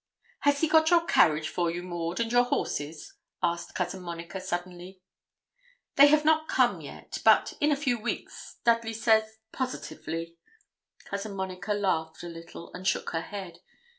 [0.39, 3.13] 'Has he got your carriage for you, Maud, and your horses?'
[3.43, 4.99] asked Cousin Monica, suddenly.
[5.95, 10.37] 'They have not come yet, but in a few weeks, Dudley says, positively'
[11.11, 13.59] Cousin Monica laughed a little and shook her head.